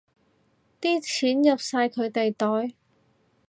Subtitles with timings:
[0.81, 2.73] 啲錢入晒佢哋袋